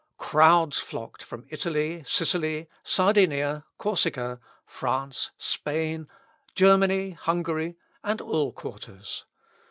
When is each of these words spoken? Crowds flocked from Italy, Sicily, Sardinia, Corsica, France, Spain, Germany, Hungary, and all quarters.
Crowds 0.17 0.79
flocked 0.79 1.21
from 1.21 1.45
Italy, 1.49 2.01
Sicily, 2.07 2.67
Sardinia, 2.81 3.65
Corsica, 3.77 4.39
France, 4.65 5.29
Spain, 5.37 6.07
Germany, 6.55 7.11
Hungary, 7.11 7.75
and 8.03 8.19
all 8.19 8.51
quarters. 8.51 9.25